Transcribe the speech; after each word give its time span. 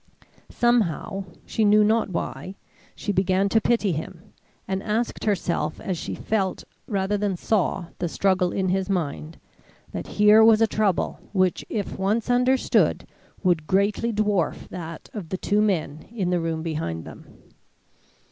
Somehow 0.49 1.25
she 1.45 1.63
knew 1.63 1.83
not 1.83 2.09
why 2.09 2.55
she 2.95 3.11
began 3.11 3.49
to 3.49 3.61
pity 3.61 3.91
him, 3.91 4.33
and 4.67 4.81
asked 4.81 5.25
herself 5.25 5.79
as 5.79 5.95
she 5.95 6.15
felt 6.15 6.63
rather 6.87 7.19
than 7.19 7.37
saw 7.37 7.85
the 7.99 8.09
struggle 8.09 8.51
in 8.51 8.69
his 8.69 8.89
mind, 8.89 9.37
that 9.91 10.07
here 10.17 10.43
was 10.43 10.59
a 10.59 10.65
trouble 10.65 11.19
which 11.33 11.63
if 11.69 11.99
once 11.99 12.31
understood 12.31 13.05
would 13.43 13.67
greatly 13.67 14.11
dwarf 14.11 14.67
that 14.69 15.07
of 15.13 15.29
the 15.29 15.37
two 15.37 15.61
men 15.61 16.07
in 16.11 16.31
the 16.31 16.39
room 16.39 16.63
behind 16.63 17.05
them. 17.05 17.27